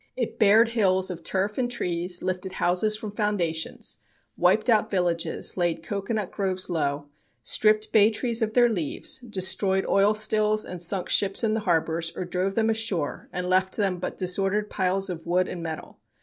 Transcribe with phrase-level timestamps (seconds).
[0.17, 3.97] It bared hills of turf and trees, lifted houses from foundations,
[4.35, 7.09] wiped out villages, laid cocoanut groves low,
[7.43, 12.11] stripped bay trees of their leaves, destroyed oil stills and sunk ships in the harbors,
[12.15, 15.99] or drove them ashore and left them but disordered piles of wood and metal.